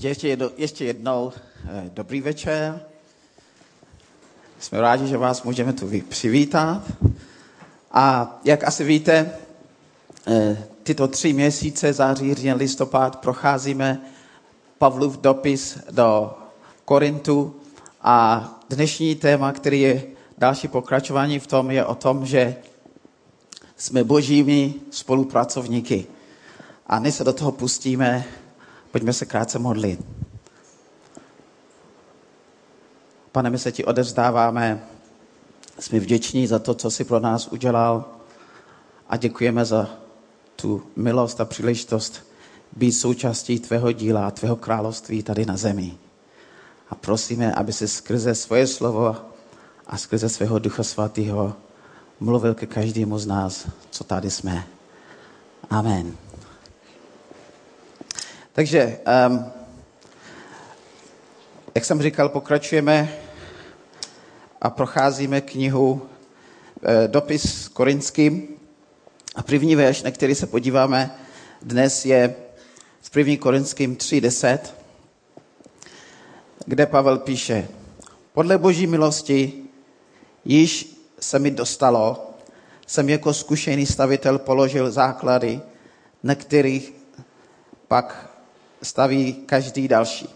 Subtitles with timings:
[0.00, 1.32] Tak ještě, jedno, ještě jednou
[1.64, 2.80] eh, dobrý večer.
[4.58, 6.82] Jsme rádi, že vás můžeme tu přivítat.
[7.92, 9.32] A jak asi víte,
[10.26, 14.00] eh, tyto tři měsíce, září, říjen, listopad, procházíme
[14.78, 16.38] Pavlův dopis do
[16.84, 17.56] Korintu
[18.02, 20.02] a dnešní téma, který je
[20.38, 22.56] další pokračování v tom, je o tom, že
[23.76, 26.06] jsme božími spolupracovníky.
[26.86, 28.24] A než se do toho pustíme,
[28.90, 30.00] pojďme se krátce modlit.
[33.32, 34.84] Pane, my se ti odevzdáváme,
[35.78, 38.04] jsme vděční za to, co jsi pro nás udělal
[39.08, 39.90] a děkujeme za
[40.56, 42.26] tu milost a příležitost
[42.76, 45.94] být součástí tvého díla, tvého království tady na zemi.
[46.90, 49.16] A prosíme, aby se skrze svoje slovo
[49.86, 51.54] a skrze svého Ducha Svatého
[52.20, 54.66] mluvil ke každému z nás, co tady jsme.
[55.70, 56.29] Amen.
[58.52, 59.52] Takže, um,
[61.74, 63.12] jak jsem říkal, pokračujeme
[64.60, 66.02] a procházíme knihu
[66.82, 68.48] e, Dopis korinským.
[69.34, 71.14] A první verš, na který se podíváme
[71.62, 72.34] dnes, je
[73.00, 73.36] v 1.
[73.40, 74.58] Korinským 3.10,
[76.66, 77.68] kde Pavel píše,
[78.32, 79.52] podle boží milosti
[80.44, 82.30] již se mi dostalo,
[82.86, 85.60] jsem jako zkušený stavitel položil základy,
[86.22, 86.94] na kterých
[87.88, 88.29] pak
[88.82, 90.28] staví každý další.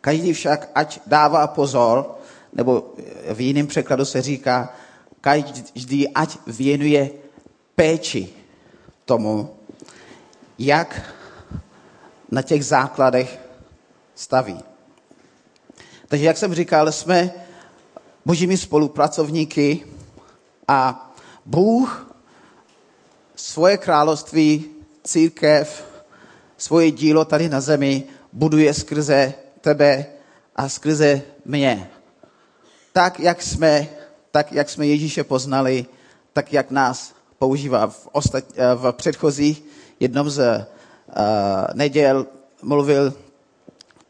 [0.00, 2.18] Každý však, ať dává pozor,
[2.52, 2.94] nebo
[3.32, 4.74] v jiném překladu se říká,
[5.20, 7.10] každý ať věnuje
[7.74, 8.28] péči
[9.04, 9.56] tomu,
[10.58, 11.14] jak
[12.30, 13.40] na těch základech
[14.14, 14.60] staví.
[16.08, 17.30] Takže, jak jsem říkal, jsme
[18.24, 19.86] božími spolupracovníky
[20.68, 21.10] a
[21.46, 22.14] Bůh
[23.36, 24.64] svoje království,
[25.04, 25.91] církev,
[26.62, 30.06] svoje dílo tady na zemi buduje skrze tebe
[30.56, 31.90] a skrze mě.
[32.92, 33.88] Tak, jak jsme,
[34.30, 35.86] tak, jak jsme Ježíše poznali,
[36.32, 37.86] tak, jak nás používá.
[37.86, 38.44] V, ostat,
[38.74, 39.62] v předchozích
[40.00, 41.14] jednom z uh,
[41.74, 42.26] neděl
[42.62, 43.14] mluvil,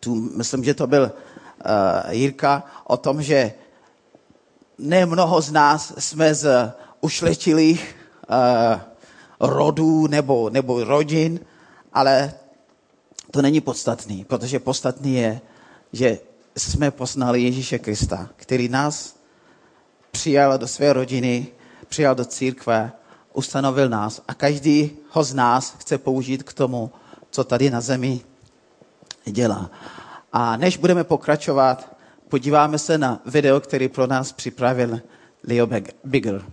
[0.00, 3.52] tu, myslím, že to byl uh, Jirka, o tom, že
[4.78, 7.96] ne mnoho z nás jsme z ušletilých
[8.28, 8.80] uh,
[9.40, 11.40] rodů nebo, nebo rodin,
[11.92, 12.41] ale
[13.32, 15.40] to není podstatný, protože podstatný je,
[15.92, 16.18] že
[16.56, 19.16] jsme poznali Ježíše Krista, který nás
[20.10, 21.46] přijal do své rodiny,
[21.88, 22.92] přijal do církve,
[23.32, 26.90] ustanovil nás a každý ho z nás chce použít k tomu,
[27.30, 28.20] co tady na zemi
[29.24, 29.70] dělá.
[30.32, 31.96] A než budeme pokračovat,
[32.28, 35.00] podíváme se na video, který pro nás připravil
[35.48, 35.68] Leo
[36.04, 36.44] Bigger.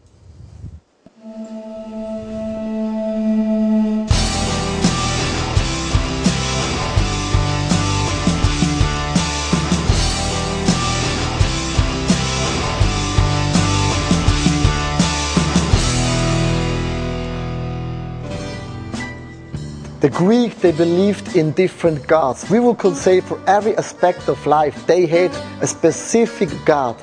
[19.99, 22.49] The Greek, they believed in different gods.
[22.49, 25.29] We could say for every aspect of life, they had
[25.61, 26.95] a specific god.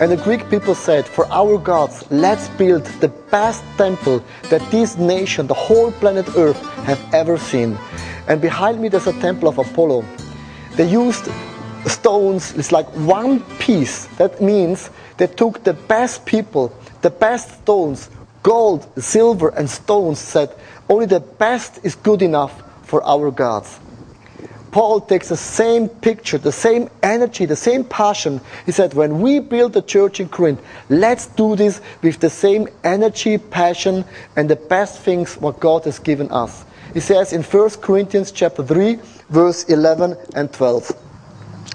[0.00, 4.96] And the Greek people said, for our gods, let's build the best temple that this
[4.96, 7.76] nation, the whole planet Earth, have ever seen.
[8.28, 10.04] And behind me, there's a temple of Apollo.
[10.76, 11.28] They used
[11.86, 14.06] stones, it's like one piece.
[14.18, 18.08] That means they took the best people, the best stones,
[18.46, 20.54] gold, silver, and stones, said,
[20.88, 23.80] only the best is good enough for our gods.
[24.70, 28.40] Paul takes the same picture, the same energy, the same passion.
[28.64, 32.68] He said, when we build the church in Corinth, let's do this with the same
[32.84, 34.04] energy, passion,
[34.36, 36.64] and the best things what God has given us.
[36.94, 40.92] He says in 1 Corinthians chapter 3, verse 11 and 12.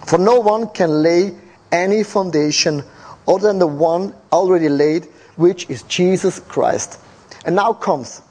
[0.05, 1.35] For no one can lay
[1.69, 2.83] any foundation
[3.27, 5.09] other than the one already laid,
[5.41, 6.99] which is Jesus Christ.
[7.43, 8.21] And now comes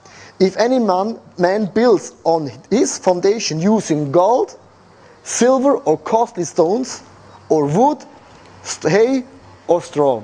[0.41, 4.59] if any man, man builds on his foundation using gold,
[5.23, 7.03] silver, or costly stones,
[7.51, 7.99] or wood,
[8.83, 9.25] hay,
[9.67, 10.23] or straw.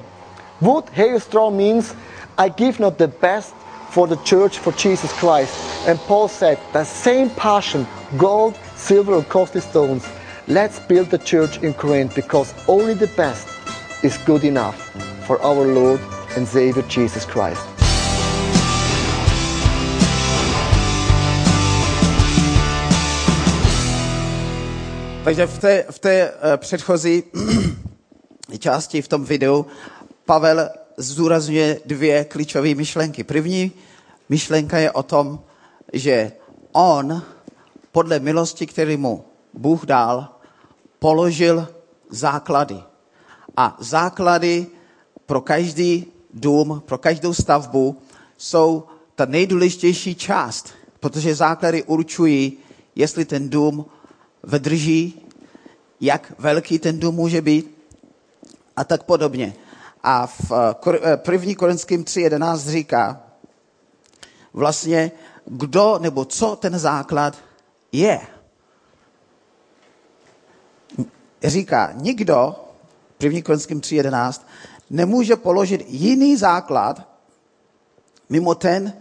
[0.62, 1.94] Wood, hay, or straw means
[2.38, 3.54] I give not the best
[3.90, 5.54] for the church for Jesus Christ.
[5.86, 10.08] And Paul said, the same passion, gold, silver, or costly stones.
[10.48, 13.46] Let's build the church in Corinth because only the best
[14.02, 14.80] is good enough
[15.26, 16.00] for our Lord
[16.36, 17.66] and Savior Jesus Christ.
[25.24, 27.22] Takže v té, v té uh, předchozí
[28.58, 29.66] části v tom videu
[30.24, 33.24] Pavel zdůrazňuje dvě klíčové myšlenky.
[33.24, 33.72] První
[34.28, 35.40] myšlenka je o tom,
[35.92, 36.32] že
[36.72, 37.22] on
[37.92, 39.24] podle milosti, který mu
[39.54, 40.28] Bůh dal,
[40.98, 41.68] položil
[42.10, 42.82] základy.
[43.56, 44.66] A základy
[45.26, 47.96] pro každý dům, pro každou stavbu
[48.38, 48.84] jsou
[49.14, 50.68] ta nejdůležitější část,
[51.00, 52.58] protože základy určují,
[52.94, 53.86] jestli ten dům
[54.44, 55.20] vydrží,
[56.00, 57.76] jak velký ten dům může být
[58.76, 59.54] a tak podobně.
[60.02, 60.52] A v
[61.02, 63.20] eh, první Korinským 3.11 říká
[64.52, 65.10] vlastně,
[65.44, 67.38] kdo nebo co ten základ
[67.92, 68.20] je.
[71.44, 72.56] Říká, nikdo,
[73.18, 74.40] první Korinským 3.11,
[74.90, 77.08] nemůže položit jiný základ,
[78.28, 78.92] mimo ten,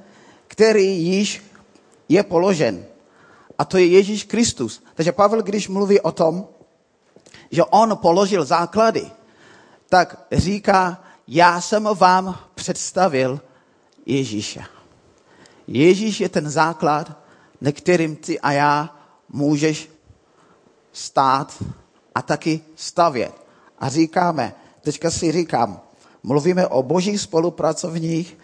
[0.47, 1.43] který již
[2.09, 2.85] je položen.
[3.57, 4.83] A to je Ježíš Kristus.
[4.95, 6.47] Takže Pavel, když mluví o tom,
[7.51, 9.11] že on položil základy,
[9.89, 13.41] tak říká, já jsem vám představil
[14.05, 14.65] Ježíše.
[15.67, 17.11] Ježíš je ten základ,
[17.61, 18.97] na kterým ty a já
[19.29, 19.89] můžeš
[20.93, 21.63] stát
[22.15, 23.33] a taky stavět.
[23.79, 24.53] A říkáme,
[24.85, 25.81] teďka si říkám,
[26.23, 28.37] mluvíme o božích spolupracovních,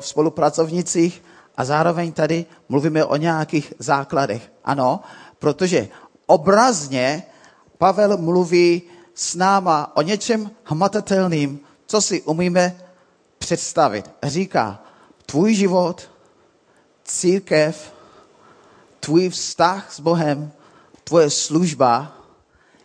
[0.00, 1.22] spolupracovnicích
[1.56, 4.52] a zároveň tady mluvíme o nějakých základech.
[4.64, 5.00] Ano,
[5.38, 5.88] protože
[6.26, 7.22] obrazně
[7.78, 8.82] Pavel mluví
[9.14, 12.76] s náma o něčem hmatatelným, co si umíme
[13.38, 14.10] představit.
[14.22, 14.82] Říká,
[15.26, 16.10] tvůj život,
[17.04, 17.92] církev,
[19.00, 20.52] tvůj vztah s Bohem,
[21.04, 22.19] tvoje služba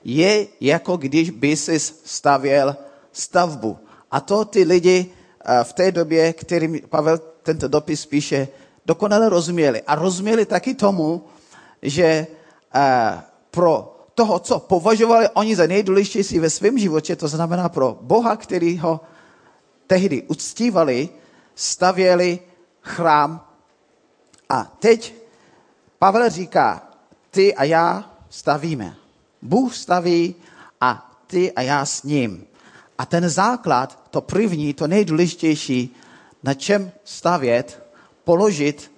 [0.06, 2.76] je jako když by si stavěl
[3.12, 3.78] stavbu.
[4.12, 5.06] A to ty lidi
[5.46, 8.48] eh, v té době, kterým Pavel tento dopis píše,
[8.86, 9.82] dokonale rozuměli.
[9.82, 11.26] A rozuměli taky tomu,
[11.82, 12.28] že
[12.76, 13.22] eh,
[13.52, 18.78] pro toho, co považovali oni za nejdůležitější ve svém životě, to znamená pro Boha, který
[18.78, 19.00] ho
[19.88, 21.10] tehdy uctívali,
[21.56, 22.40] stavěli
[22.82, 23.48] chrám.
[24.50, 25.16] A teď
[26.00, 26.90] Pavel říká,
[27.32, 29.05] ty a já stavíme.
[29.46, 30.36] Bůh staví
[30.82, 32.48] a ty a já s ním.
[32.98, 35.96] A ten základ, to první, to nejdůležitější,
[36.44, 37.84] na čem stavět,
[38.24, 38.92] položit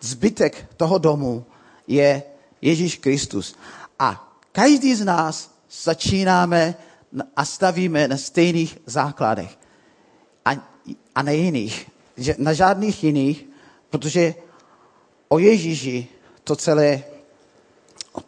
[0.00, 1.44] zbytek toho domu,
[1.86, 2.22] je
[2.62, 3.56] Ježíš Kristus.
[3.98, 5.50] A každý z nás
[5.82, 6.74] začínáme
[7.36, 9.58] a stavíme na stejných základech.
[10.44, 10.50] A,
[11.14, 11.90] a na jiných.
[12.16, 13.46] Že na žádných jiných,
[13.90, 14.34] protože
[15.28, 16.08] o Ježíši
[16.44, 17.02] to celé,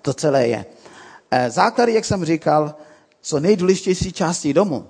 [0.03, 0.76] to celé je.
[1.37, 2.75] Eh, základy, jak jsem říkal,
[3.23, 4.87] jsou nejdůležitější části domu.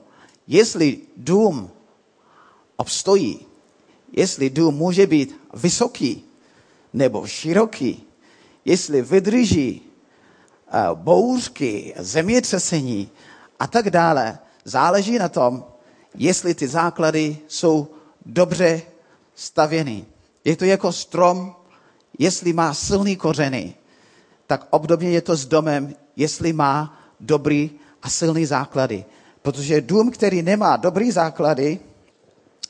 [0.46, 1.70] Jestli dům
[2.76, 3.46] obstojí,
[4.12, 6.24] jestli dům může být vysoký
[6.92, 8.04] nebo široký,
[8.64, 9.86] jestli vydrží
[10.68, 13.10] Eh, bouřky, zemětřesení
[13.58, 15.64] a tak dále, záleží na tom,
[16.14, 17.88] jestli ty základy jsou
[18.26, 18.82] dobře
[19.34, 20.04] stavěny.
[20.44, 21.56] Je to jako strom,
[22.18, 23.74] jestli má silný kořeny,
[24.46, 27.70] tak obdobně je to s domem, jestli má dobrý
[28.02, 29.04] a silný základy.
[29.42, 31.78] Protože dům, který nemá dobrý základy,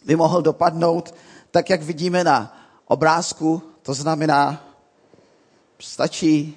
[0.05, 1.15] by mohl dopadnout
[1.51, 2.57] tak, jak vidíme na
[2.87, 4.65] obrázku, to znamená,
[5.81, 6.57] stačí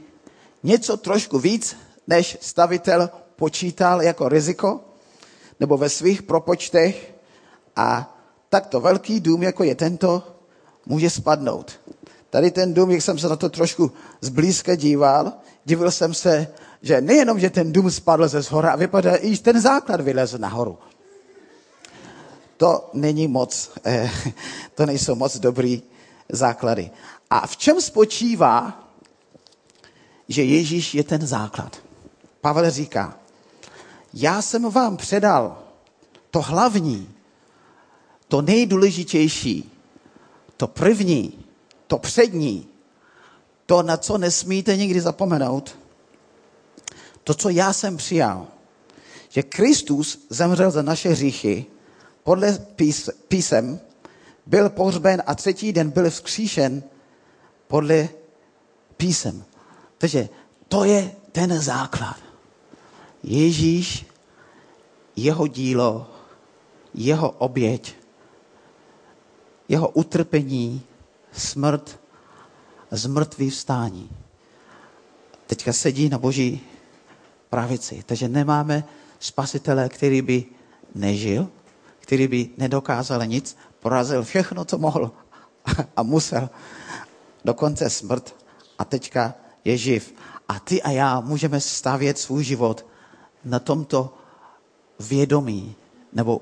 [0.64, 1.76] něco trošku víc,
[2.08, 4.80] než stavitel počítal jako riziko,
[5.60, 7.14] nebo ve svých propočtech
[7.76, 8.18] a
[8.50, 10.24] takto velký dům, jako je tento,
[10.86, 11.80] může spadnout.
[12.30, 13.92] Tady ten dům, jak jsem se na to trošku
[14.22, 15.34] zblízka díval,
[15.66, 16.48] divil jsem se,
[16.82, 20.78] že nejenom, že ten dům spadl ze zhora, a vypadá, i ten základ vylez nahoru.
[22.58, 24.12] To není moc, eh,
[24.76, 25.84] to nejsou moc dobrý
[26.30, 26.92] základy.
[27.30, 28.90] A v čem spočívá
[30.30, 31.78] že Ježíš je ten základ.
[32.42, 33.18] Pavel říká,
[34.14, 35.64] já jsem vám předal
[36.32, 37.10] to hlavní,
[38.28, 39.72] to nejdůležitější,
[40.58, 41.46] to první,
[41.90, 42.68] to přední,
[43.66, 45.78] to, na co nesmíte nikdy zapomenout,
[47.24, 48.48] to, co já jsem přijal,
[49.30, 51.66] že Kristus zemřel za naše hříchy,
[52.24, 53.80] podle pís, písem,
[54.46, 56.84] byl pohřben a třetí den byl vzkříšen
[57.68, 58.10] podle
[58.98, 59.44] písem.
[59.98, 60.30] Takže
[60.68, 62.18] to je ten základ.
[63.24, 64.06] Ježíš,
[65.16, 66.08] jeho dílo,
[66.94, 67.96] jeho oběť,
[69.70, 70.82] jeho utrpení,
[71.32, 72.00] smrt,
[72.92, 74.10] zmrtvý vstání.
[75.48, 76.62] Teďka sedí na boží
[77.50, 78.04] pravici.
[78.06, 78.84] Takže nemáme
[79.20, 80.46] spasitele, který by
[80.96, 81.50] nežil,
[82.00, 85.12] který by nedokázal nic, porazil všechno, co mohl
[85.96, 86.50] a musel,
[87.46, 88.36] dokonce smrt.
[88.80, 89.34] A teďka
[89.66, 90.14] je živ.
[90.48, 92.86] A ty a já můžeme stavět svůj život
[93.46, 94.14] na tomto
[95.00, 95.76] vědomí
[96.14, 96.42] nebo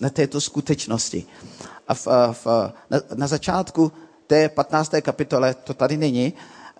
[0.00, 1.26] na této skutečnosti.
[1.88, 2.46] A v, v,
[2.90, 3.92] na, na začátku
[4.26, 4.92] té 15.
[5.02, 6.32] kapitole, to tady není,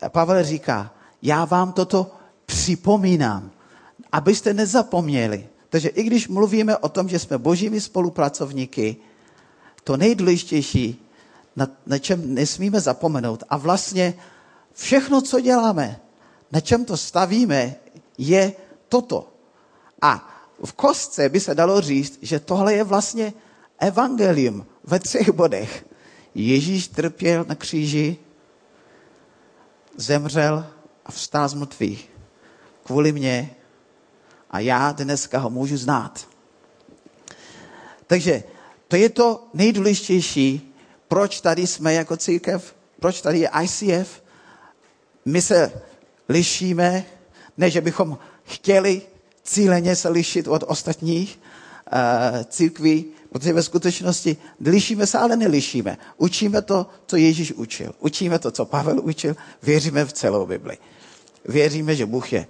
[0.09, 2.11] Pavel říká, já vám toto
[2.47, 3.51] připomínám,
[4.13, 5.49] abyste nezapomněli.
[5.69, 8.97] Takže i když mluvíme o tom, že jsme božími spolupracovníky,
[9.85, 11.09] to nejdůležitější,
[11.57, 14.15] na, na čem nesmíme zapomenout, a vlastně
[14.73, 16.01] všechno, co děláme,
[16.53, 17.75] na čem to stavíme,
[18.19, 18.53] je
[18.89, 19.29] toto.
[20.03, 20.29] A
[20.65, 23.33] v kostce by se dalo říct, že tohle je vlastně
[23.79, 25.85] evangelium ve třech bodech.
[26.35, 28.17] Ježíš trpěl na kříži,
[29.97, 30.67] zemřel
[31.07, 32.11] a vstal z mrtvých
[32.85, 33.51] kvůli mně
[34.51, 36.29] a já dneska ho můžu znát.
[38.07, 38.43] Takže
[38.89, 40.75] to je to nejdůležitější,
[41.09, 44.23] proč tady jsme jako církev, proč tady je ICF.
[45.25, 45.73] My se
[46.29, 47.05] lišíme,
[47.57, 49.03] ne, že bychom chtěli
[49.43, 51.41] cíleně se lišit od ostatních
[51.93, 55.99] uh, církví, protože ve skutečnosti lišíme se, ale nelišíme.
[56.17, 57.95] Učíme to, co Ježíš učil.
[58.01, 59.37] Učíme to, co Pavel učil.
[59.63, 60.79] Věříme v celou Bibli.
[61.45, 62.47] Věříme, že Bůh je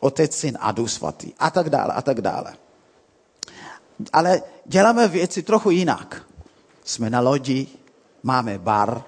[0.00, 1.32] Otec, Syn a Duch Svatý.
[1.38, 2.54] A tak dále, a tak dále.
[4.12, 6.22] Ale děláme věci trochu jinak.
[6.84, 7.66] Jsme na lodi,
[8.22, 9.02] máme bar,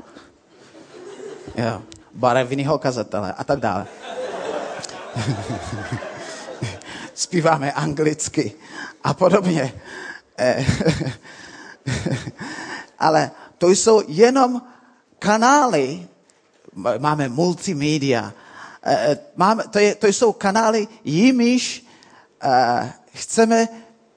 [1.56, 1.82] jo,
[2.14, 3.87] barevného kazatele a tak dále.
[7.14, 8.52] Zpíváme anglicky
[9.04, 9.73] a podobně.
[10.42, 10.66] Eh,
[12.99, 14.62] ale to jsou jenom
[15.18, 16.08] kanály,
[16.99, 18.32] máme multimédia,
[18.82, 21.87] eh, máme, to, je, to jsou kanály, jimiž
[22.42, 23.68] eh, chceme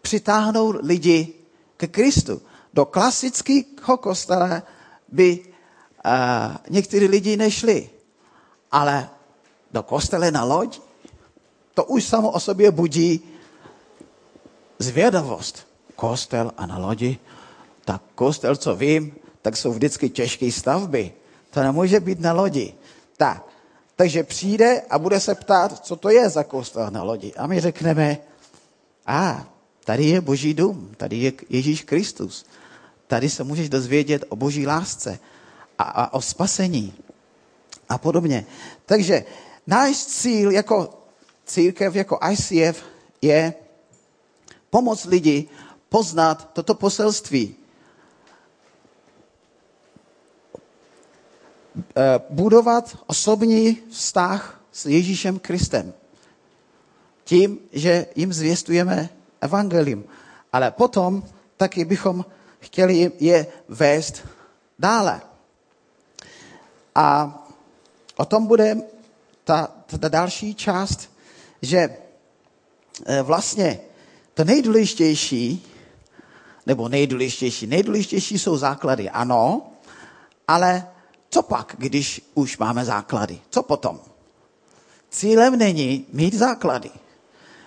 [0.01, 1.33] přitáhnout lidi
[1.77, 2.41] ke Kristu.
[2.73, 4.63] Do klasického kostela
[5.11, 5.45] by
[6.69, 7.89] někteří lidi nešli,
[8.71, 9.09] ale
[9.71, 10.79] do kostele na loď,
[11.73, 13.21] to už samo o sobě budí
[14.79, 17.17] zvědavost kostel a na lodi,
[17.85, 21.13] tak kostel, co vím, tak jsou vždycky těžké stavby.
[21.49, 22.73] To nemůže být na lodi.
[23.17, 23.45] Tak,
[23.95, 27.33] takže přijde a bude se ptát, co to je za kostel na lodi.
[27.33, 28.17] A my řekneme,
[29.05, 29.45] a
[29.83, 32.45] tady je boží dům, tady je Ježíš Kristus.
[33.07, 35.19] Tady se můžeš dozvědět o boží lásce
[35.77, 36.93] a, a o spasení
[37.89, 38.45] a podobně.
[38.85, 39.25] Takže
[39.67, 40.93] náš cíl jako
[41.45, 42.83] církev, jako ICF
[43.21, 43.53] je
[44.69, 45.47] pomoct lidi
[45.89, 47.55] poznat toto poselství.
[51.77, 55.93] Eh, budovat osobní vztah s Ježíšem Kristem.
[57.23, 59.09] Tím, že jim zvěstujeme
[59.41, 60.03] evangelium.
[60.53, 61.23] Ale potom
[61.57, 62.25] taky bychom
[62.59, 64.27] chtěli je vést
[64.79, 65.21] dále.
[66.95, 67.37] A
[68.15, 68.77] o tom bude
[69.43, 71.09] ta, ta další část,
[71.61, 71.77] že
[73.05, 73.79] eh, vlastně
[74.33, 75.74] to nejdůležitější
[76.65, 77.67] nebo nejdůležitější.
[77.67, 79.61] Nejdůležitější jsou základy, ano,
[80.47, 80.87] ale
[81.29, 83.39] co pak, když už máme základy?
[83.49, 83.99] Co potom?
[85.09, 86.89] Cílem není mít základy.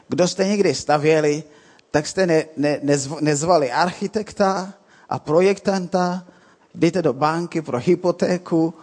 [0.08, 1.44] Kdo jste někdy stavěli,
[1.90, 4.74] tak jste ne, ne, nezv, nezvali architekta
[5.08, 6.26] a projektanta,
[6.74, 8.74] jdete do banky pro hypotéku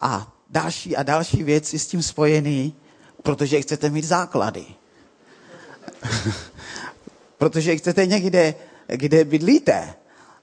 [0.00, 2.74] a další a další věci s tím spojený,
[3.22, 4.66] protože chcete mít základy.
[7.38, 8.54] protože chcete někde
[8.88, 9.94] kde bydlíte,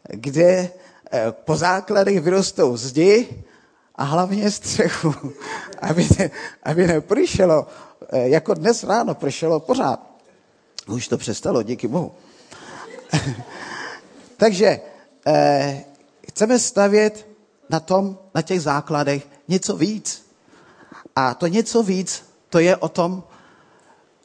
[0.10, 0.70] kde
[1.12, 3.44] eh, po základech vyrostou zdi
[3.96, 5.16] a hlavně střechu,
[5.82, 6.32] aby, ne,
[6.64, 7.68] aby nepršelo,
[8.10, 10.00] eh, jako dnes ráno pršelo pořád.
[10.88, 12.12] Už to přestalo, díky bohu.
[14.38, 14.80] Takže
[15.28, 15.84] eh,
[16.30, 17.28] chceme stavět
[17.70, 20.26] na tom, na těch základech něco víc.
[21.16, 23.24] A to něco víc, to je o tom,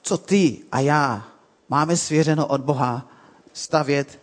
[0.03, 1.25] co ty a já
[1.69, 3.11] máme svěřeno od Boha
[3.53, 4.19] stavět,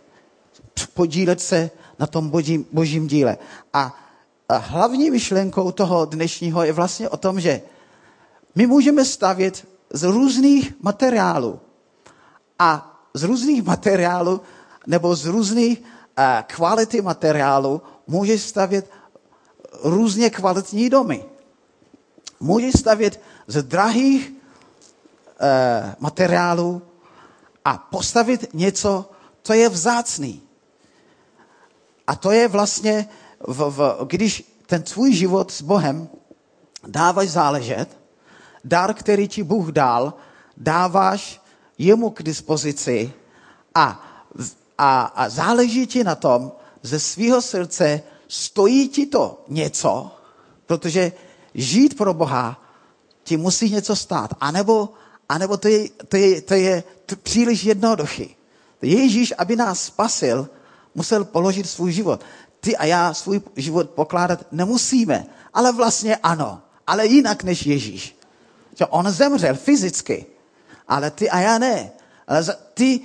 [0.94, 3.38] podílet se na tom božím, božím díle.
[3.72, 3.96] A,
[4.48, 7.62] a hlavní myšlenkou toho dnešního je vlastně o tom, že
[8.54, 11.60] my můžeme stavět z různých materiálů.
[12.58, 14.40] A z různých materiálů
[14.86, 18.90] nebo z různých uh, kvality materiálu můžeš stavět
[19.82, 21.24] různě kvalitní domy.
[22.40, 24.36] Můžeš stavět z drahých uh,
[25.98, 26.82] materiálů
[27.64, 29.10] a postavit něco,
[29.48, 30.42] co je vzácný.
[32.06, 33.08] A to je vlastně,
[33.40, 36.08] v, v, když ten tvůj život s Bohem
[36.86, 37.88] dáváš záležet,
[38.64, 40.14] dar, který ti Bůh dal,
[40.56, 41.40] dáváš
[41.78, 43.12] jemu k dispozici
[43.74, 44.04] a,
[44.78, 46.52] a, a záleží ti na tom,
[46.82, 50.12] ze svého srdce stojí ti to něco,
[50.66, 51.12] protože
[51.54, 52.60] žít pro Boha
[53.24, 54.30] ti musí něco stát.
[54.40, 54.92] A nebo,
[55.28, 56.84] a nebo to je, to je, to je
[57.22, 58.37] příliš jednoduchý.
[58.82, 60.48] Ježíš, aby nás spasil,
[60.94, 62.24] musel položit svůj život.
[62.60, 68.18] Ty a já svůj život pokládat nemusíme, ale vlastně ano, ale jinak než Ježíš.
[68.78, 70.26] Že on zemřel fyzicky,
[70.88, 71.90] ale ty a já ne.
[72.26, 72.44] Ale
[72.74, 73.00] ty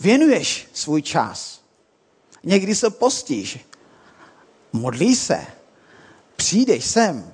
[0.00, 1.60] věnuješ svůj čas.
[2.44, 3.58] Někdy se postíš,
[4.72, 5.46] modlíš se,
[6.36, 7.32] přijdeš sem,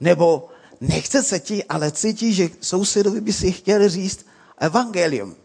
[0.00, 0.48] nebo
[0.80, 4.26] nechce se ti, ale cítíš, že sousedovi by si chtěl říct
[4.58, 5.36] evangelium.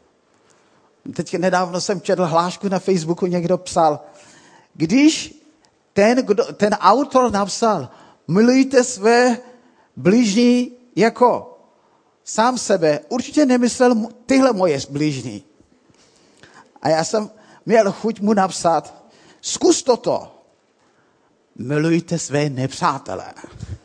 [1.11, 3.99] Teď nedávno jsem četl hlášku na Facebooku, někdo psal,
[4.73, 5.43] když
[5.93, 7.89] ten, kdo, ten autor napsal,
[8.27, 9.37] milujte své
[9.95, 11.57] blížní jako
[12.23, 15.43] sám sebe, určitě nemyslel tyhle moje blížní.
[16.81, 17.29] A já jsem
[17.65, 19.03] měl chuť mu napsat,
[19.41, 20.45] zkus toto,
[21.55, 23.33] milujte své nepřátelé.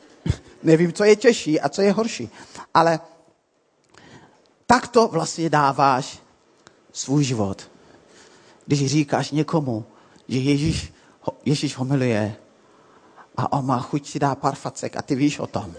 [0.62, 2.30] Nevím, co je těžší a co je horší,
[2.74, 3.00] ale
[4.66, 6.18] takto vlastně dáváš
[6.92, 7.70] svůj život.
[8.66, 9.84] Když říkáš někomu,
[10.28, 10.92] že Ježíš,
[11.44, 12.36] Ježíš ho miluje
[13.36, 15.74] a on má chuť si dá pár facek a ty víš o tom.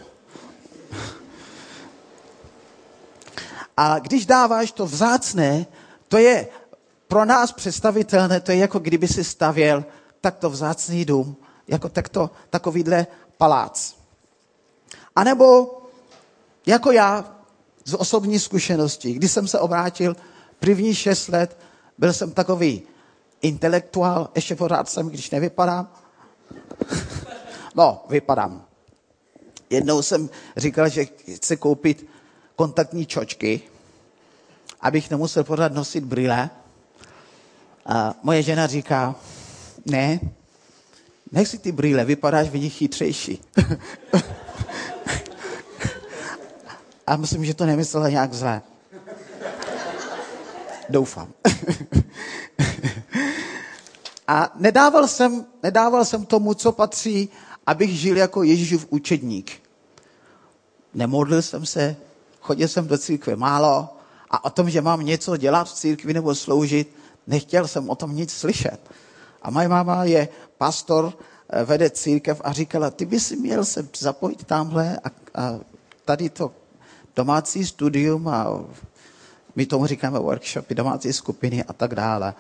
[3.78, 5.66] A když dáváš to vzácné,
[6.08, 6.48] to je
[7.08, 9.86] pro nás představitelné, to je jako kdyby si stavěl
[10.22, 11.36] takto vzácný dům,
[11.68, 13.96] jako takto, takovýhle palác.
[15.16, 15.78] A nebo
[16.66, 17.36] jako já
[17.86, 20.16] z osobní zkušenosti, když jsem se obrátil
[20.60, 21.58] první šest let,
[21.98, 22.82] byl jsem takový
[23.42, 25.94] intelektuál, ještě pořád jsem, když nevypadám.
[27.76, 28.66] No, vypadám.
[29.70, 32.10] Jednou jsem říkal, že chci koupit
[32.56, 33.62] kontaktní čočky,
[34.82, 36.50] abych nemusel pořád nosit brýle.
[37.86, 39.16] A moje žena říká,
[39.86, 40.20] ne,
[41.32, 43.42] nech si ty brýle, vypadáš vidí chytřejší.
[47.08, 48.62] A myslím, že to nemyslela nějak zlé.
[50.90, 51.34] Doufám.
[54.28, 57.30] A nedával jsem, nedával jsem tomu, co patří,
[57.66, 59.52] abych žil jako Ježíšův učedník.
[60.94, 61.96] Nemodlil jsem se,
[62.42, 63.90] chodil jsem do církve málo
[64.30, 66.96] a o tom, že mám něco dělat v církvi nebo sloužit,
[67.28, 68.80] nechtěl jsem o tom nic slyšet.
[69.42, 71.14] A moje máma je pastor,
[71.50, 75.10] eh, vede církev a říkala, ty bys měl se zapojit tamhle a,
[75.42, 75.60] a
[76.06, 76.52] tady to
[77.16, 78.64] domácí studium a
[79.60, 82.34] my tomu říkáme workshopy, domácí skupiny a tak dále.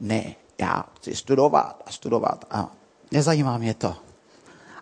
[0.00, 2.72] Ne, já chci studovat a studovat a
[3.12, 3.96] nezajímá mě to.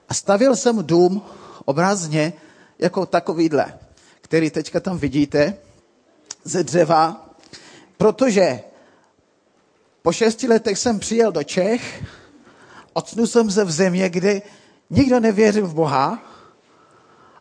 [0.08, 1.22] A stavil jsem dům
[1.64, 2.32] obrazně
[2.78, 3.78] jako takovýhle,
[4.20, 5.56] který teďka tam vidíte,
[6.44, 7.30] ze dřeva,
[7.96, 8.60] protože
[10.02, 12.04] po šesti letech jsem přijel do Čech,
[12.92, 14.42] ocnul jsem se v země, kde
[14.90, 16.22] nikdo nevěřil v Boha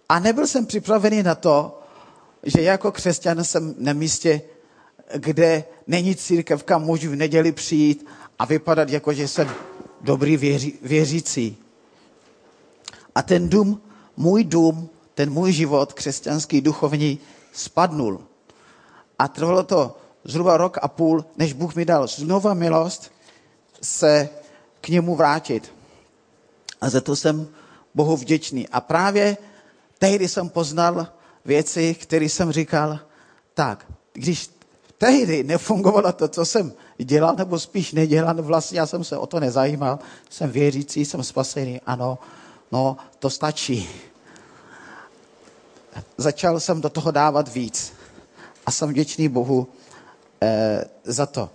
[0.10, 1.83] a nebyl jsem připravený na to,
[2.44, 4.42] že jako křesťan jsem na místě,
[5.16, 8.06] kde není církev, kam můžu v neděli přijít
[8.40, 9.50] a vypadat jako, že jsem
[10.02, 11.58] dobrý věří, věřící.
[13.16, 13.82] A ten dům,
[14.18, 17.20] můj dům, ten můj život křesťanský, duchovní,
[17.54, 18.22] spadnul.
[19.20, 23.12] A trvalo to zhruba rok a půl, než Bůh mi dal znova milost
[23.82, 24.30] se
[24.82, 25.74] k němu vrátit.
[26.82, 27.48] A za to jsem
[27.96, 28.68] Bohu vděčný.
[28.70, 29.38] A právě
[30.00, 31.08] tehdy jsem poznal
[31.46, 33.00] věci, které jsem říkal,
[33.54, 34.50] tak, když
[34.98, 39.40] tehdy nefungovalo to, co jsem dělal, nebo spíš nedělal, vlastně já jsem se o to
[39.40, 42.20] nezajímal, jsem věřící, jsem spasený, ano,
[42.72, 43.90] no, to stačí.
[46.18, 47.94] Začal jsem do toho dávat víc
[48.66, 49.68] a jsem vděčný Bohu
[50.42, 51.50] eh, za to.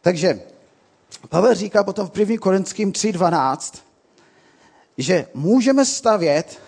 [0.00, 0.40] Takže
[1.28, 2.36] Pavel říká potom v 1.
[2.38, 3.78] Korinským 3.12,
[4.98, 6.58] že můžeme stavět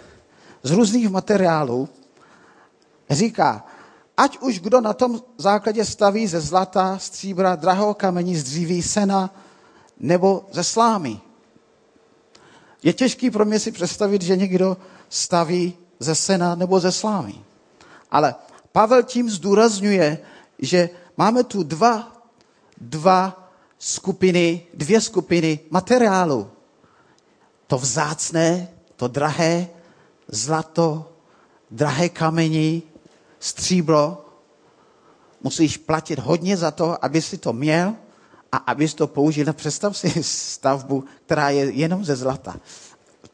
[0.63, 1.89] z různých materiálů,
[3.11, 3.67] říká,
[4.17, 9.35] ať už kdo na tom základě staví ze zlata, stříbra, drahého kamení, z dříví, sena
[10.01, 11.21] nebo ze slámy.
[12.83, 14.77] Je těžký pro mě si představit, že někdo
[15.09, 17.35] staví ze sena nebo ze slámy.
[18.11, 18.35] Ale
[18.73, 20.19] Pavel tím zdůrazňuje,
[20.59, 22.23] že máme tu dva,
[22.81, 26.51] dva skupiny, dvě skupiny materiálu.
[27.67, 29.69] To vzácné, to drahé,
[30.29, 31.13] zlato,
[31.71, 32.83] drahé kamení,
[33.41, 34.25] stříbro.
[35.43, 37.95] Musíš platit hodně za to, aby si to měl
[38.53, 39.53] a abys to použil.
[39.53, 42.57] Představ si stavbu, která je jenom ze zlata.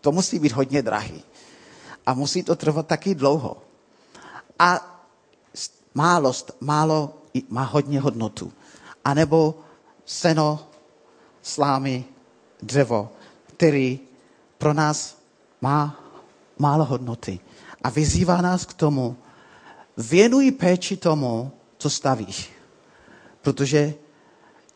[0.00, 1.22] To musí být hodně drahý.
[2.06, 3.56] A musí to trvat taky dlouho.
[4.58, 4.98] A
[5.94, 7.14] málo, málo
[7.48, 8.52] má hodně hodnotu.
[9.04, 9.54] A nebo
[10.04, 10.68] seno,
[11.42, 12.04] slámy,
[12.62, 13.10] dřevo,
[13.46, 14.00] který
[14.58, 15.16] pro nás
[15.60, 16.00] má
[16.58, 17.40] málo hodnoty.
[17.82, 19.16] A vyzývá nás k tomu,
[19.96, 22.50] věnuj péči tomu, co stavíš.
[23.42, 23.94] Protože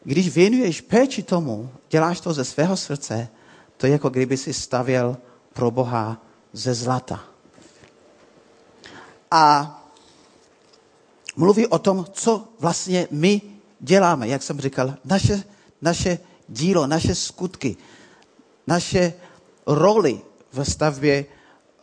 [0.04, 3.28] když věnuješ péči tomu, děláš to ze svého srdce,
[3.76, 5.16] to je jako kdyby si stavěl
[5.52, 7.24] pro Boha ze zlata.
[9.30, 9.74] A
[11.36, 13.40] mluví o tom, co vlastně my
[13.80, 15.42] děláme, jak jsem říkal, naše,
[15.82, 17.76] naše dílo, naše skutky,
[18.66, 19.12] naše
[19.66, 20.20] roli
[20.52, 21.26] v stavbě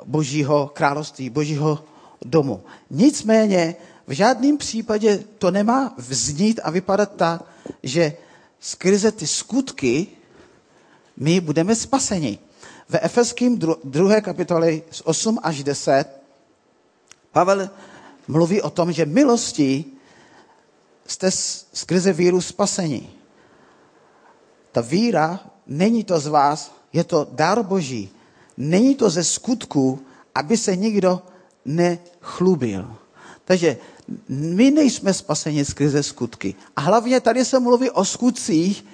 [0.06, 1.84] Božího království, Božího
[2.26, 2.64] domu.
[2.90, 3.76] Nicméně
[4.08, 7.44] v žádném případě to nemá vznít a vypadat tak,
[7.84, 8.14] že
[8.60, 10.08] skrze ty skutky
[11.18, 12.40] my budeme spaseni.
[12.90, 16.06] Ve Efeským druhé kapitole z 8 až 10
[17.32, 17.70] Pavel
[18.28, 19.86] mluví o tom, že milostí
[21.08, 21.32] jste
[21.74, 23.10] skrze víru spaseni.
[24.72, 28.10] Ta víra není to z vás, je to dar Boží.
[28.58, 30.00] Není to ze skutku,
[30.36, 31.22] aby se nikdo
[32.26, 32.96] nechlubil.
[33.46, 33.78] Takže
[34.30, 36.56] my nejsme spaseni skrze skutky.
[36.76, 38.86] A hlavně tady se mluví o skutcích,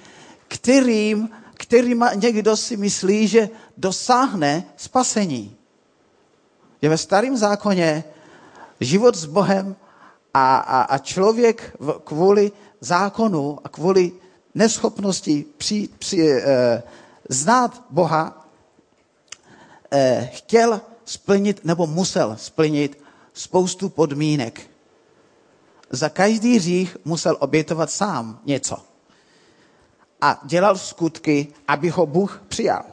[0.48, 5.56] kterým, kterým někdo si myslí, že dosáhne spasení.
[6.82, 8.04] Je ve starém zákoně
[8.80, 9.76] život s Bohem
[10.34, 14.12] a, a, a člověk v, kvůli zákonu a kvůli
[14.54, 16.82] neschopnosti při, při, eh,
[17.28, 18.48] znát Boha
[19.90, 23.01] eh, chtěl splnit nebo musel splnit
[23.32, 24.60] spoustu podmínek.
[25.90, 28.76] Za každý hřích musel obětovat sám něco.
[30.20, 32.84] A dělal skutky, aby ho Bůh přijal.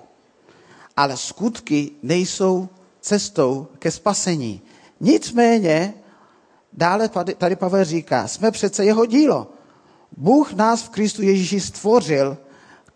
[0.97, 2.69] Ale skutky nejsou
[3.01, 4.61] cestou ke spasení.
[4.99, 5.93] Nicméně,
[6.73, 9.47] dále tady Pavel říká, jsme přece jeho dílo.
[10.17, 12.37] Bůh nás v Kristu Ježíši stvořil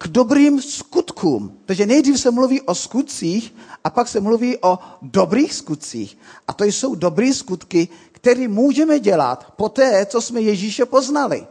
[0.04, 1.58] k dobrým skutkům.
[1.66, 6.18] Takže nejdřív se mluví o skutcích a pak se mluví o dobrých skutcích.
[6.48, 11.48] A to jsou dobré skutky, které můžeme dělat po té, co jsme Ježíše poznali.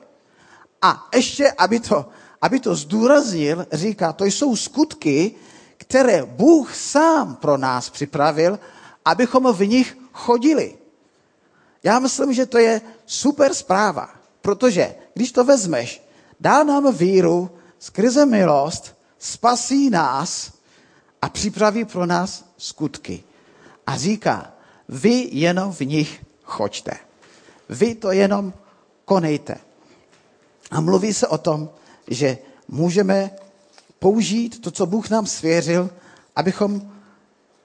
[0.83, 2.09] A ještě, aby to,
[2.43, 5.35] aby to zdůraznil, říká, to jsou skutky,
[5.77, 8.59] které Bůh sám pro nás připravil,
[9.05, 10.77] abychom v nich chodili.
[11.83, 14.11] Já myslím, že to je super zpráva,
[14.43, 16.05] protože když to vezmeš,
[16.41, 17.51] dá nám víru,
[17.83, 20.53] skrze milost, spasí nás
[21.23, 23.25] a připraví pro nás skutky.
[23.87, 24.53] A říká,
[24.89, 26.93] vy jenom v nich choďte.
[27.69, 28.53] Vy to jenom
[29.05, 29.57] konejte.
[30.71, 31.71] A mluví se o tom,
[32.11, 33.31] že můžeme
[33.99, 35.91] použít to, co Bůh nám svěřil,
[36.37, 36.93] abychom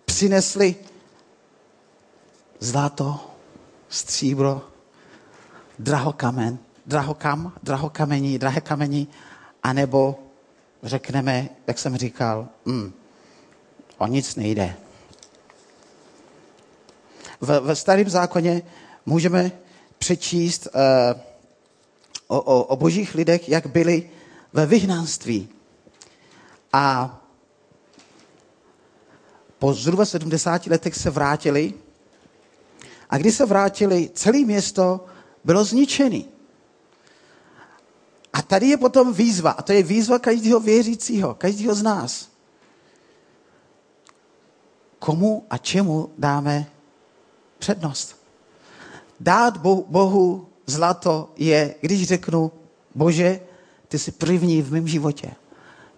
[0.06, 0.76] přinesli
[2.60, 3.20] zlato,
[3.90, 4.62] stříbro,
[5.80, 9.08] drahokamen, drahokam, drahokamení, drahé kamení,
[9.64, 10.20] anebo
[10.84, 12.94] řekneme, jak jsem říkal, mm,
[13.98, 14.76] o nic nejde.
[17.42, 18.62] V, v starém zákoně
[19.06, 19.52] můžeme
[19.98, 21.22] přečíst uh,
[22.28, 24.10] o, o, o božích lidech, jak byli
[24.54, 25.50] ve vyhnanství.
[26.74, 27.18] A
[29.60, 31.74] po zhruba 70 letech se vrátili
[33.10, 35.06] a když se vrátili, celé město
[35.44, 36.22] bylo zničené.
[38.38, 42.30] A tady je potom výzva, a to je výzva každého věřícího, každého z nás.
[45.00, 46.70] Komu a čemu dáme
[47.58, 48.16] přednost?
[49.20, 52.52] Dát Bohu zlato je, když řeknu,
[52.96, 53.40] Bože,
[53.88, 55.32] ty jsi první v mém životě.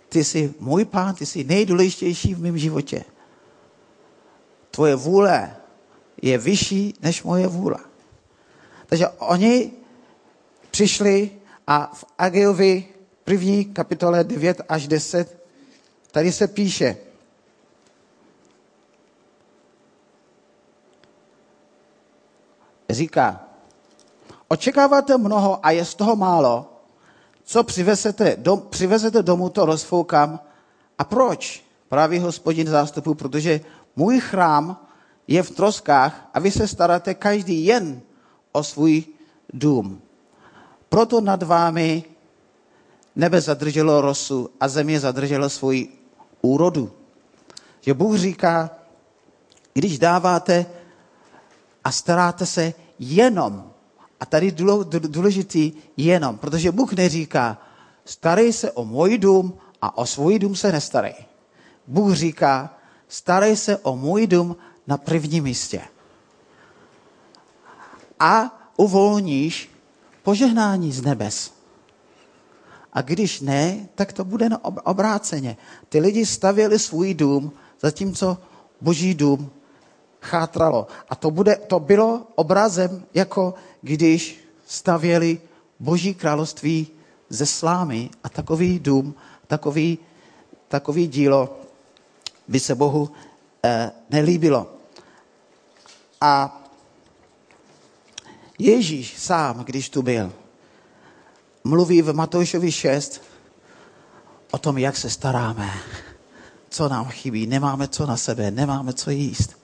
[0.10, 3.04] Ty jsi můj pán, ty jsi nejdůležitější v mém životě.
[4.72, 5.56] Tvoje vůle
[6.22, 7.78] je vyšší než moje vůle.
[8.86, 9.72] Takže oni
[10.72, 11.39] přišli
[11.70, 12.86] a v Ageovi
[13.24, 15.46] první kapitole 9 až 10
[16.12, 16.98] tady se píše,
[22.90, 23.46] říká,
[24.48, 26.82] očekáváte mnoho a je z toho málo,
[27.44, 30.40] co přivezete, dom, přivezete domů, to rozfoukám.
[30.98, 31.66] A proč?
[31.90, 33.62] Právě hospodin zástupu, protože
[33.96, 34.86] můj chrám
[35.28, 38.02] je v troskách a vy se staráte každý jen
[38.52, 39.04] o svůj
[39.54, 40.02] dům.
[40.90, 42.04] Proto nad vámi
[43.16, 45.88] nebe zadrželo rosu a země zadrželo svůj
[46.42, 46.92] úrodu.
[47.82, 48.70] Že Bůh říká,
[49.74, 50.66] když dáváte
[51.84, 53.72] a staráte se jenom,
[54.20, 54.52] a tady
[55.00, 57.58] důležitý jenom, protože Bůh neříká,
[58.06, 61.16] starej se o můj dům a o svůj dům se nestarej.
[61.88, 65.82] Bůh říká, starej se o můj dům na prvním místě.
[68.20, 69.70] A uvolníš
[70.30, 71.52] požehnání z nebes.
[72.94, 74.50] A když ne, tak to bude
[74.86, 75.58] obráceně.
[75.90, 78.38] Ty lidi stavěli svůj dům, zatímco
[78.82, 79.50] boží dům
[80.22, 80.88] chátralo.
[81.10, 84.38] A to, bude, to bylo obrazem, jako když
[84.68, 85.42] stavěli
[85.80, 86.88] boží království
[87.30, 89.16] ze slámy a takový dům,
[89.48, 89.98] takový,
[90.68, 91.58] takový dílo
[92.48, 93.10] by se Bohu
[93.66, 94.68] eh, nelíbilo.
[96.22, 96.62] A
[98.60, 100.34] Ježíš sám, když tu byl,
[101.64, 103.22] mluví v Matoušovi 6
[104.52, 105.70] o tom, jak se staráme,
[106.70, 109.60] co nám chybí, nemáme co na sebe, nemáme co jíst.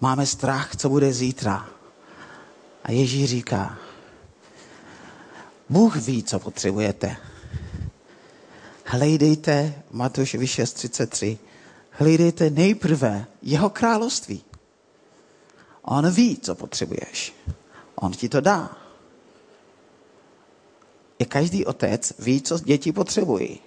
[0.00, 1.68] Máme strach, co bude zítra.
[2.84, 3.78] A Ježíš říká,
[5.68, 7.16] Bůh ví, co potřebujete.
[8.84, 11.38] Hlejdejte, Matoušovi 6.33,
[11.90, 14.44] hlejdejte nejprve jeho království.
[15.82, 17.34] On ví, co potřebuješ.
[18.00, 18.76] On ti to dá.
[21.18, 23.60] I každý otec ví, co děti potřebují.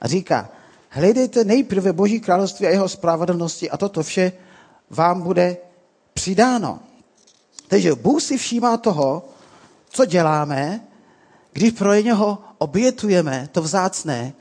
[0.00, 0.48] A říká,
[0.88, 4.32] hledejte nejprve Boží království a jeho spravedlnosti a toto vše
[4.90, 5.56] vám bude
[6.14, 6.80] přidáno.
[7.68, 9.28] Takže Bůh si všímá toho,
[9.88, 10.86] co děláme,
[11.52, 14.32] když pro něho obětujeme to vzácné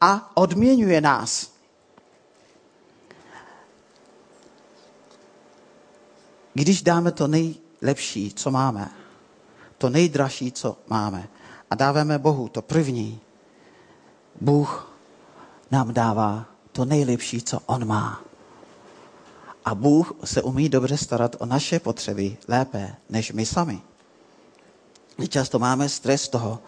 [0.00, 1.50] a odměňuje nás.
[6.54, 7.26] Když dáme to
[7.82, 8.90] nejlepší, co máme,
[9.78, 11.28] to nejdražší, co máme,
[11.70, 13.20] a dáváme Bohu to první,
[14.40, 14.92] Bůh
[15.70, 18.20] nám dává to nejlepší, co On má.
[19.64, 23.80] A Bůh se umí dobře starat o naše potřeby lépe než my sami.
[25.18, 26.58] My často máme stres toho,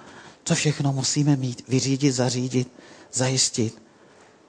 [0.44, 2.72] co všechno musíme mít, vyřídit, zařídit,
[3.12, 3.82] zajistit,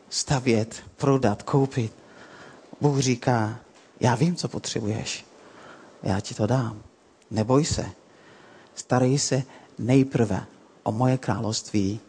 [0.09, 1.93] stavět, prodat, koupit.
[2.81, 3.59] Bůh říká,
[3.99, 5.30] já vím, co potřebuješ.
[6.03, 6.83] Já ti to dám.
[7.31, 7.85] Neboj se.
[8.75, 9.43] Starej se
[9.79, 10.45] nejprve
[10.83, 11.99] o moje království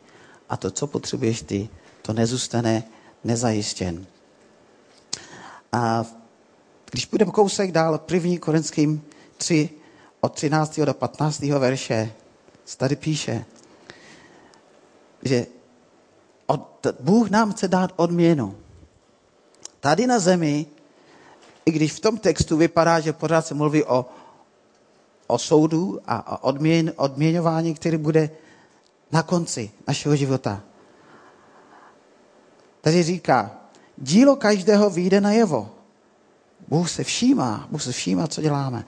[0.48, 1.68] a to, co potřebuješ ty,
[2.02, 2.84] to nezůstane
[3.24, 4.06] nezajistěn.
[5.72, 6.04] A
[6.90, 9.02] když půjdeme kousek dál, první Korinským
[9.36, 9.70] 3,
[10.20, 10.80] od 13.
[10.80, 11.40] do 15.
[11.40, 12.12] verše,
[12.76, 13.44] tady píše,
[15.22, 15.46] že
[16.46, 18.56] od, Bůh nám chce dát odměnu.
[19.80, 20.66] Tady na zemi,
[21.66, 24.06] i když v tom textu vypadá, že pořád se mluví o,
[25.26, 28.30] o soudu a o odměn, odměňování, který bude
[29.12, 30.62] na konci našeho života.
[32.80, 33.50] Tady říká,
[33.96, 35.70] dílo každého vyjde na jevo.
[36.68, 38.84] Bůh se všímá, Bůh se všímá, co děláme.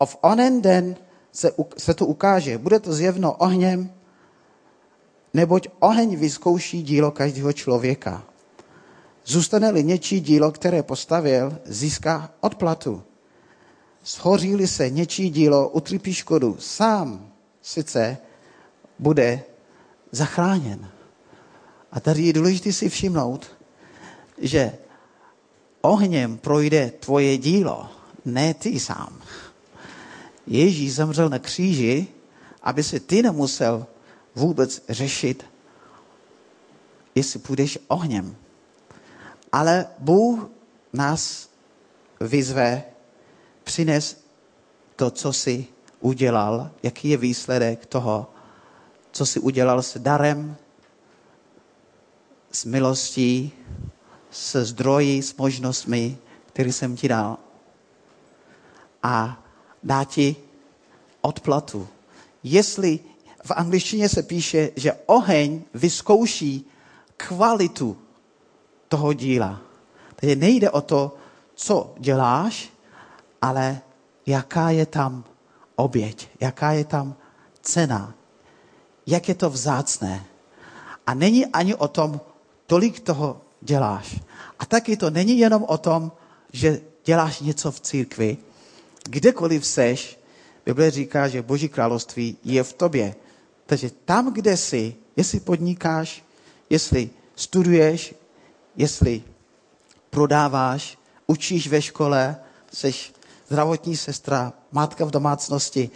[0.00, 0.96] A v onen den
[1.32, 2.58] se, se to ukáže.
[2.58, 3.92] Bude to zjevno ohněm,
[5.34, 8.24] neboť oheň vyzkouší dílo každého člověka.
[9.26, 13.02] Zůstane-li něčí dílo, které postavil, získá odplatu.
[14.06, 16.56] Shoří-li se něčí dílo, utrpí škodu.
[16.58, 17.30] Sám
[17.62, 18.16] sice
[18.98, 19.42] bude
[20.12, 20.88] zachráněn.
[21.92, 23.46] A tady je důležité si všimnout,
[24.38, 24.72] že
[25.80, 27.88] ohněm projde tvoje dílo,
[28.24, 29.20] ne ty sám.
[30.46, 32.06] Ježíš zemřel na kříži,
[32.62, 33.86] aby si ty nemusel
[34.34, 35.44] vůbec řešit,
[37.14, 38.36] jestli půjdeš ohněm.
[39.52, 40.50] Ale Bůh
[40.92, 41.48] nás
[42.20, 42.82] vyzve,
[43.64, 44.24] přines
[44.96, 45.66] to, co si
[46.00, 48.30] udělal, jaký je výsledek toho,
[49.10, 50.56] co si udělal s darem,
[52.52, 53.52] s milostí,
[54.30, 57.36] se zdroji, s možnostmi, které jsem ti dal.
[59.02, 59.44] A
[59.82, 60.36] dá ti
[61.20, 61.88] odplatu.
[62.42, 63.00] Jestli
[63.44, 66.70] v angličtině se píše, že oheň vyzkouší
[67.16, 67.98] kvalitu
[68.92, 69.56] toho díla.
[70.16, 71.16] Takže nejde o to,
[71.54, 72.68] co děláš,
[73.42, 73.80] ale
[74.26, 75.24] jaká je tam
[75.76, 77.16] oběť, jaká je tam
[77.64, 78.12] cena,
[79.06, 80.24] jak je to vzácné.
[81.06, 82.20] A není ani o tom,
[82.66, 84.20] tolik toho děláš.
[84.58, 86.12] A taky to není jenom o tom,
[86.52, 88.30] že děláš něco v církvi.
[89.08, 90.20] Kdekoliv seš,
[90.68, 93.14] Bible říká, že Boží království je v tobě.
[93.66, 96.24] Takže tam, kde jsi, jestli podnikáš,
[96.70, 98.14] jestli studuješ,
[98.76, 99.22] jestli
[100.10, 102.36] prodáváš, učíš ve škole,
[102.72, 102.92] jsi
[103.48, 105.90] zdravotní sestra, matka v domácnosti,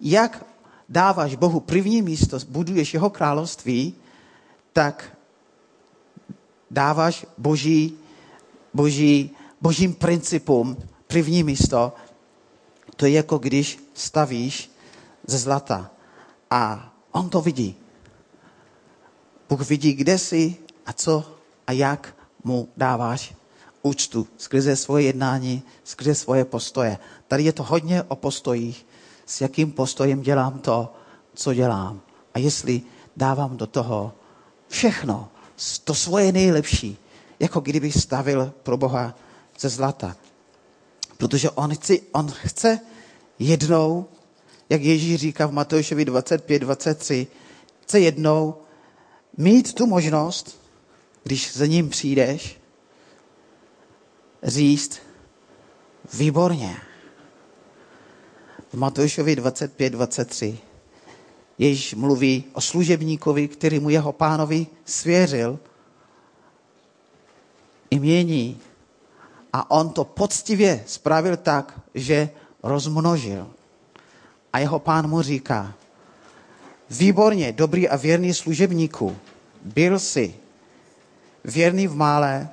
[0.00, 0.44] jak
[0.88, 3.94] dáváš Bohu první místo, buduješ jeho království,
[4.72, 5.18] tak
[6.70, 7.98] dáváš boží,
[8.74, 11.92] boží, božím principům první místo.
[12.96, 14.70] To je jako když stavíš
[15.26, 15.90] ze zlata
[16.50, 17.76] a on to vidí.
[19.48, 20.56] Bůh vidí, kde jsi
[20.86, 21.34] a co
[21.66, 23.34] a jak mu dáváš
[23.82, 26.98] účtu skrze svoje jednání, skrze svoje postoje.
[27.28, 28.86] Tady je to hodně o postojích,
[29.26, 30.94] s jakým postojem dělám to,
[31.34, 32.00] co dělám.
[32.34, 32.82] A jestli
[33.16, 34.12] dávám do toho
[34.68, 35.28] všechno,
[35.84, 36.98] to svoje nejlepší,
[37.40, 39.14] jako kdyby stavil pro Boha
[39.60, 40.16] ze zlata.
[41.16, 42.80] Protože on chce, on chce
[43.38, 44.06] jednou,
[44.70, 47.26] jak Ježíš říká v Matoušovi 25, 23,
[47.80, 48.54] chce jednou
[49.36, 50.63] mít tu možnost,
[51.24, 52.60] když za ním přijdeš,
[54.42, 55.00] říct,
[56.14, 56.76] výborně,
[58.68, 60.58] v Matoušovi 25, 23.
[61.58, 65.58] Ježíš mluví o služebníkovi, který mu jeho pánovi svěřil
[67.90, 68.60] imění.
[69.52, 72.30] A on to poctivě spravil tak, že
[72.62, 73.50] rozmnožil.
[74.52, 75.74] A jeho pán mu říká,
[76.90, 79.16] výborně, dobrý a věrný služebníku,
[79.62, 80.34] byl jsi
[81.44, 82.48] věrný v mále,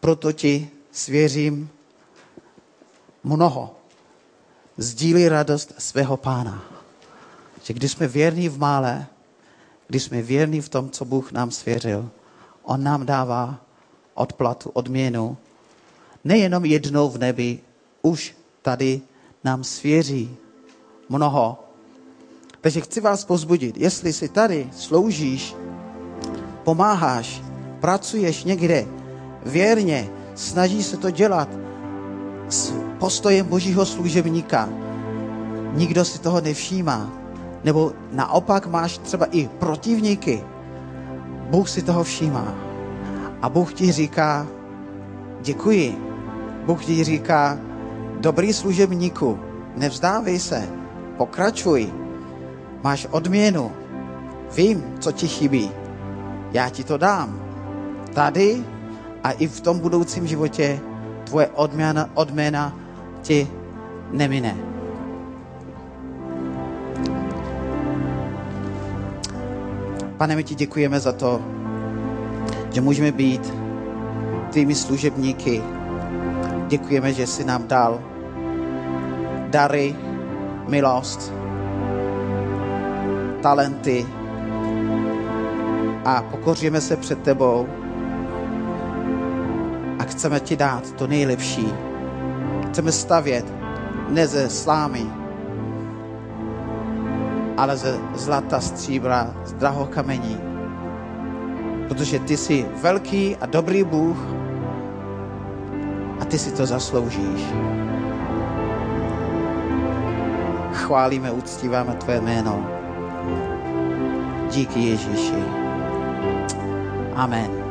[0.00, 1.70] proto ti svěřím
[3.24, 3.76] mnoho.
[4.76, 6.64] Sdílí radost svého pána.
[7.62, 9.06] Že když jsme věrní v mále,
[9.88, 12.10] když jsme věrní v tom, co Bůh nám svěřil,
[12.62, 13.60] On nám dává
[14.14, 15.36] odplatu, odměnu.
[16.24, 17.60] Nejenom jednou v nebi,
[18.02, 19.00] už tady
[19.44, 20.36] nám svěří
[21.08, 21.58] mnoho.
[22.60, 25.54] Takže chci vás pozbudit, jestli si tady sloužíš,
[26.64, 27.42] pomáháš,
[27.82, 28.86] pracuješ někde
[29.46, 31.48] věrně, snaží se to dělat
[32.48, 34.68] s postojem božího služebníka,
[35.74, 37.10] nikdo si toho nevšímá,
[37.64, 40.44] nebo naopak máš třeba i protivníky,
[41.50, 42.54] Bůh si toho všímá.
[43.42, 44.46] A Bůh ti říká,
[45.42, 45.98] děkuji.
[46.66, 47.58] Bůh ti říká,
[48.20, 49.38] dobrý služebníku,
[49.76, 50.68] nevzdávej se,
[51.16, 51.92] pokračuj,
[52.82, 53.72] máš odměnu,
[54.56, 55.70] vím, co ti chybí,
[56.52, 57.51] já ti to dám.
[58.14, 58.64] Tady
[59.24, 60.80] a i v tom budoucím životě
[61.24, 62.76] tvoje odměna, odměna
[63.22, 63.48] ti
[64.12, 64.56] nemine.
[70.16, 71.42] Pane, my ti děkujeme za to,
[72.70, 73.54] že můžeme být
[74.50, 75.62] tvými služebníky.
[76.68, 78.00] Děkujeme, že jsi nám dal
[79.50, 79.96] dary,
[80.68, 81.32] milost,
[83.42, 84.06] talenty
[86.04, 87.68] a pokoříme se před tebou
[90.22, 91.66] chceme ti dát to nejlepší.
[92.70, 93.42] Chceme stavět
[94.08, 95.02] ne ze slámy,
[97.56, 100.38] ale ze zlata, stříbra, z drahokamení.
[101.88, 104.18] Protože ty jsi velký a dobrý Bůh
[106.20, 107.42] a ty si to zasloužíš.
[110.72, 112.66] Chválíme, uctíváme tvé jméno.
[114.50, 115.42] Díky Ježíši.
[117.14, 117.61] Amen.